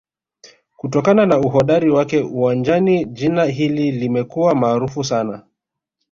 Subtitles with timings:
[0.77, 5.43] kutokana na uhodari wake uwanjani jina hili limekuwa maarufu sana